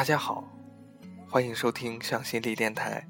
[0.00, 0.42] 大家好，
[1.28, 3.06] 欢迎收听向心力电台，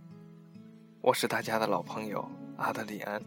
[1.01, 3.23] 我是大家的老朋友阿德里安。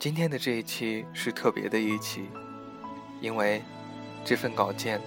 [0.00, 2.28] 今天的这一期是特别的一期，
[3.20, 3.62] 因为
[4.24, 5.00] 这份稿件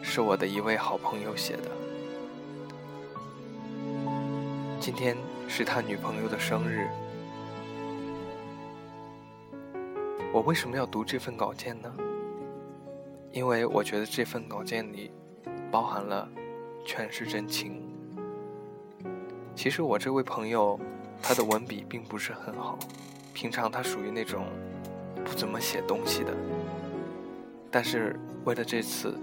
[0.00, 1.70] 是我的一位好朋友写的。
[4.78, 5.16] 今天
[5.48, 6.86] 是他女朋友的生日，
[10.32, 11.92] 我为什么要读这份稿件呢？
[13.36, 15.10] 因为我觉得这份稿件里
[15.70, 16.26] 包含了
[16.86, 17.82] 全是真情。
[19.54, 20.80] 其实我这位朋友，
[21.22, 22.78] 他的文笔并不是很好，
[23.34, 24.46] 平常他属于那种
[25.22, 26.32] 不怎么写东西的。
[27.70, 29.14] 但是为了这次，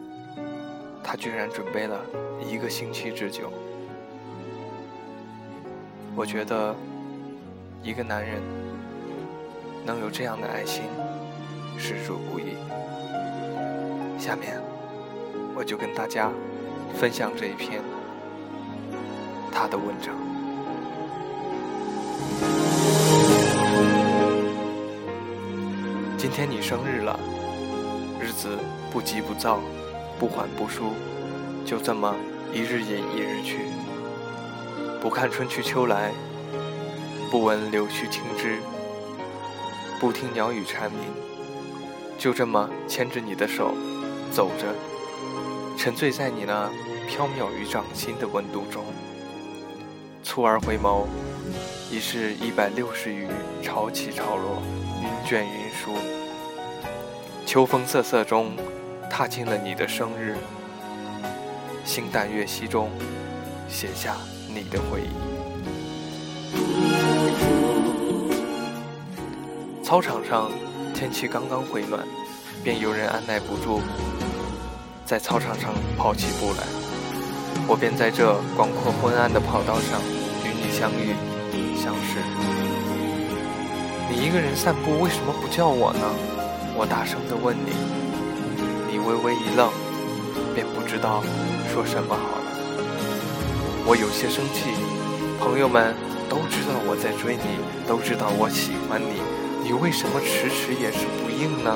[1.03, 1.99] 他居然准备了
[2.47, 3.51] 一个星期之久。
[6.15, 6.75] 我觉得
[7.81, 8.43] 一个男人
[9.83, 10.83] 能有这样的爱心，
[11.79, 12.53] 实属不易。
[14.23, 14.57] 下面，
[15.53, 16.31] 我就跟大家
[16.97, 17.81] 分享这一篇
[19.51, 20.15] 他的文章。
[26.17, 27.19] 今天你生日了，
[28.17, 28.57] 日子
[28.89, 29.59] 不急不躁，
[30.17, 30.93] 不缓不舒，
[31.65, 32.15] 就这么
[32.53, 33.57] 一日隐一日去，
[35.01, 36.13] 不看春去秋来，
[37.29, 38.59] 不闻柳絮轻枝，
[39.99, 41.01] 不听鸟语蝉鸣，
[42.17, 43.73] 就这么牵着你的手。
[44.33, 44.65] 走着，
[45.77, 46.67] 沉醉在你那
[47.07, 48.83] 飘渺于掌心的温度中。
[50.25, 51.05] 蹙而回眸，
[51.91, 53.27] 已是一百六十余
[53.61, 54.59] 潮起潮落，
[55.03, 55.93] 云卷云舒。
[57.45, 58.53] 秋风瑟瑟中，
[59.07, 60.35] 踏进了你的生日。
[61.85, 62.89] 星淡月稀中，
[63.69, 65.13] 写下你的回忆。
[69.83, 70.49] 操场上，
[70.95, 72.01] 天气刚刚回暖，
[72.63, 73.79] 便有人按耐不住。
[75.05, 76.63] 在操场上跑起步来，
[77.67, 79.99] 我便在这广阔昏暗的跑道上
[80.43, 81.13] 与你相遇、
[81.75, 82.23] 相识。
[84.09, 86.01] 你一个人散步，为什么不叫我呢？
[86.75, 87.75] 我大声地问你。
[88.89, 89.69] 你微微一愣，
[90.55, 91.21] 便不知道
[91.73, 92.47] 说什么好了。
[93.85, 94.71] 我有些生气，
[95.37, 95.93] 朋友们
[96.29, 99.19] 都知道我在追你，都知道我喜欢你，
[99.67, 101.75] 你为什么迟迟也是不应呢？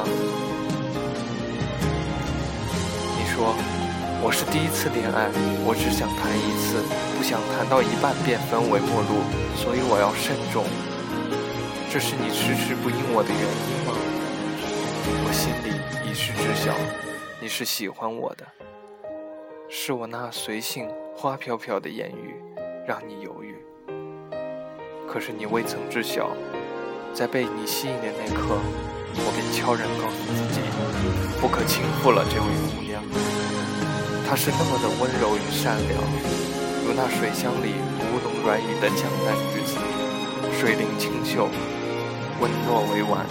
[4.21, 5.29] 我是第一次恋爱，
[5.63, 6.83] 我只想谈一次，
[7.17, 9.23] 不想谈到一半便分为陌路，
[9.55, 10.65] 所以我要慎重。
[11.89, 13.93] 这是你迟迟不应我的原因吗？
[15.23, 16.73] 我心里已是知晓，
[17.39, 18.45] 你是喜欢我的，
[19.69, 22.35] 是我那随性花飘飘的言语
[22.85, 23.55] 让你犹豫。
[25.07, 26.31] 可是你未曾知晓，
[27.13, 28.59] 在被你吸引的那刻，
[29.15, 30.59] 我便悄然告诉自己，
[31.39, 32.86] 不可轻负了这位姑娘。
[34.29, 36.03] 她是那么的温柔与善良，
[36.85, 37.75] 如那水乡里
[38.11, 39.79] 吴侬软语的江南女子，
[40.59, 41.47] 水灵清秀，
[42.41, 43.25] 温糯委婉，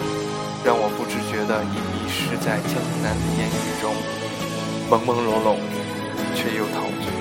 [0.65, 3.93] 让我不知觉得已迷失在江南的烟雨中，
[4.89, 5.61] 朦朦胧胧，
[6.33, 7.13] 却又陶醉。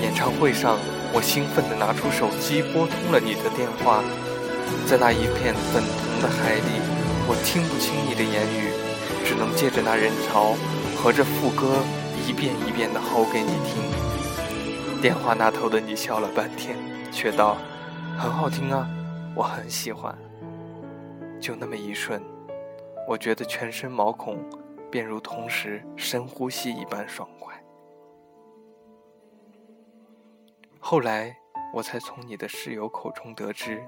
[0.00, 0.78] 演唱会上，
[1.12, 4.02] 我兴奋地拿出手机拨通了你的电话，
[4.86, 6.80] 在那一片粉红的海里，
[7.28, 8.73] 我听不清你的言语。
[9.34, 10.54] 只能借着那人潮，
[10.96, 11.82] 和着副歌
[12.24, 13.82] 一遍一遍地吼给你听。
[15.02, 16.78] 电话那头的你笑了半天，
[17.10, 17.56] 却道
[18.16, 18.88] ：“很好听啊，
[19.34, 20.16] 我很喜欢。”
[21.42, 22.22] 就那么一瞬，
[23.08, 24.38] 我觉得全身毛孔
[24.88, 27.60] 便如同时深呼吸一般爽快。
[30.78, 31.36] 后来
[31.72, 33.82] 我才从你的室友口中得知，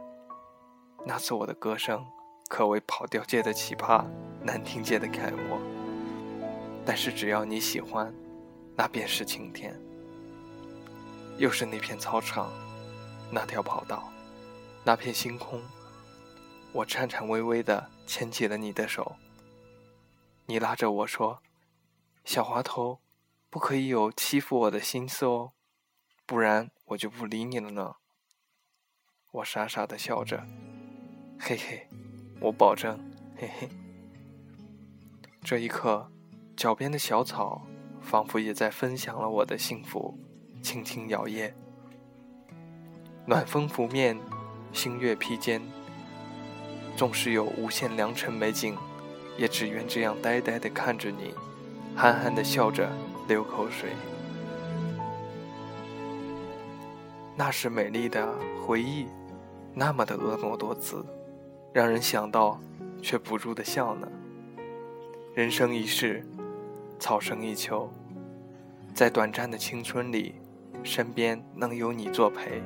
[1.04, 2.04] 那次我的歌声。
[2.48, 4.04] 可谓跑调界的奇葩，
[4.46, 5.60] 难听界的楷模。
[6.86, 8.14] 但是只要你喜欢，
[8.76, 9.78] 那便是晴天。
[11.36, 12.52] 又是那片操场，
[13.30, 14.08] 那条跑道，
[14.84, 15.60] 那片星空。
[16.72, 19.16] 我颤颤巍巍地牵起了你的手。
[20.46, 21.42] 你拉着我说
[22.24, 23.00] ：“小滑头，
[23.50, 25.52] 不可以有欺负我的心思哦，
[26.24, 27.96] 不然我就不理你了呢。”
[29.32, 30.46] 我傻傻地笑着，
[31.40, 31.88] 嘿嘿。
[32.40, 32.98] 我保证，
[33.36, 33.68] 嘿嘿。
[35.48, 36.10] 这一刻，
[36.56, 37.62] 脚边的小草
[38.00, 40.18] 仿佛也在分享了我的幸福，
[40.60, 41.52] 轻轻摇曳。
[43.24, 44.18] 暖风拂面，
[44.72, 45.62] 星月披肩。
[46.96, 48.76] 纵使有无限良辰美景，
[49.38, 51.32] 也只愿这样呆呆地看着你，
[51.94, 52.90] 憨憨地笑着，
[53.28, 53.90] 流口水。
[57.36, 58.34] 那是美丽的
[58.66, 59.06] 回忆，
[59.72, 61.06] 那么的婀娜多姿。
[61.72, 62.60] 让人想到，
[63.00, 64.08] 却不住的笑呢。
[65.36, 66.24] 人生一世，
[66.98, 67.90] 草生一秋，
[68.94, 70.36] 在短暂的青春里，
[70.82, 72.62] 身边能有你作陪，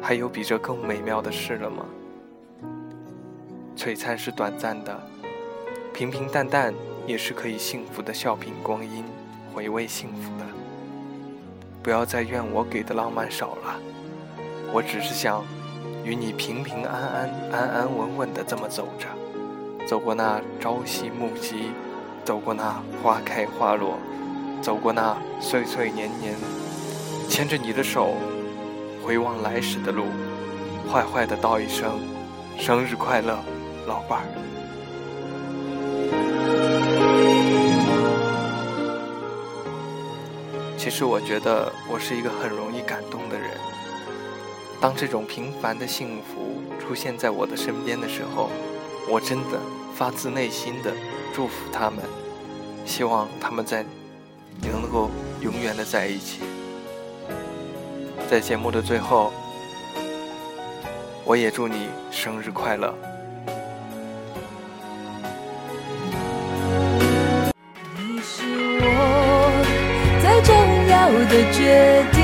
[0.00, 1.84] 还有比这更美妙的事了吗？
[3.76, 4.98] 璀璨是短暂的，
[5.92, 6.72] 平平淡淡
[7.06, 9.04] 也是可以幸福的笑品光阴，
[9.52, 10.46] 回味幸福的。
[11.82, 13.78] 不要再怨我给的浪漫少了，
[14.72, 15.44] 我只是想
[16.06, 19.06] 与你平平安安、安安稳稳的这么走着。
[19.86, 21.72] 走过那朝夕暮夕，
[22.24, 23.98] 走过那花开花落，
[24.62, 26.34] 走过那岁岁年年，
[27.28, 28.14] 牵着你的手，
[29.04, 30.04] 回望来时的路，
[30.90, 32.00] 坏坏的道一声
[32.58, 33.38] 生日快乐，
[33.86, 34.26] 老伴儿。
[40.78, 43.50] 其实我觉得我是一个很容易感动的人，
[44.80, 48.48] 当这种平凡的幸福出现在我的身边的时候。
[49.08, 49.58] 我真的
[49.94, 50.92] 发自内心的
[51.34, 52.04] 祝福他们，
[52.86, 53.84] 希望他们在
[54.62, 55.10] 能够
[55.40, 56.40] 永远的在一起。
[58.30, 59.32] 在节目的最后，
[61.24, 62.94] 我也祝你生日快乐。
[67.96, 68.42] 你是
[68.80, 68.86] 我
[70.22, 70.54] 最重
[70.88, 72.21] 要的决定，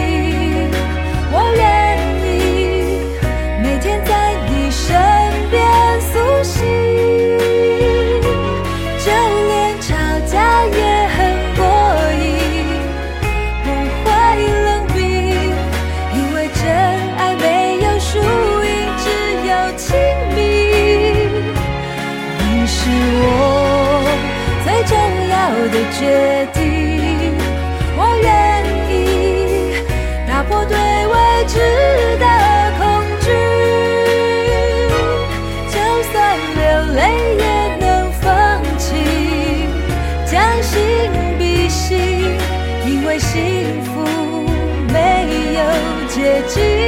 [25.71, 27.33] 的决定，
[27.97, 28.27] 我愿
[28.91, 28.93] 意
[30.27, 31.15] 打破对未
[31.47, 31.59] 知
[32.19, 32.25] 的
[32.79, 32.81] 恐
[33.21, 33.27] 惧，
[35.69, 35.77] 就
[36.11, 36.15] 算
[36.55, 36.61] 流
[36.95, 36.99] 泪
[37.39, 37.45] 也
[37.81, 37.87] 能
[38.21, 38.27] 放
[38.79, 38.87] 弃，
[40.27, 40.77] 将心
[41.39, 42.39] 比心，
[42.87, 44.05] 因为幸福
[44.93, 44.97] 没
[45.55, 45.61] 有
[46.09, 46.88] 捷径。